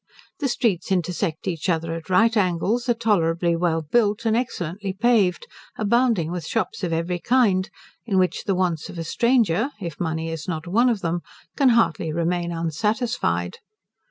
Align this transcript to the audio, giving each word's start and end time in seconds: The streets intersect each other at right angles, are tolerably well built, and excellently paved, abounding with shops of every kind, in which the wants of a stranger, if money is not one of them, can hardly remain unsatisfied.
The 0.39 0.47
streets 0.47 0.91
intersect 0.91 1.47
each 1.47 1.69
other 1.69 1.93
at 1.93 2.09
right 2.09 2.35
angles, 2.35 2.89
are 2.89 2.95
tolerably 2.95 3.55
well 3.55 3.83
built, 3.83 4.25
and 4.25 4.35
excellently 4.35 4.93
paved, 4.93 5.45
abounding 5.77 6.31
with 6.31 6.43
shops 6.47 6.83
of 6.83 6.91
every 6.91 7.19
kind, 7.19 7.69
in 8.07 8.17
which 8.17 8.45
the 8.45 8.55
wants 8.55 8.89
of 8.89 8.97
a 8.97 9.03
stranger, 9.03 9.69
if 9.79 9.99
money 9.99 10.31
is 10.31 10.47
not 10.47 10.65
one 10.65 10.89
of 10.89 11.01
them, 11.01 11.21
can 11.55 11.69
hardly 11.69 12.11
remain 12.11 12.51
unsatisfied. 12.51 13.59